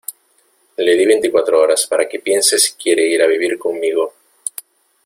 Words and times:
le 0.77 0.95
di 0.95 1.05
veinticuatro 1.05 1.59
horas 1.61 1.85
para 1.85 2.07
que 2.09 2.17
piense 2.27 2.57
si 2.57 2.71
quiere 2.81 3.05
ir 3.05 3.21
a 3.21 3.27
vivir 3.27 3.59
conmigo. 3.59 4.05